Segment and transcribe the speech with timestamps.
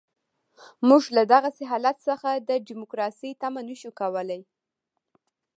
[0.87, 4.41] موږ له دغسې حالت څخه د ډیموکراسۍ تمه نه شو کولای.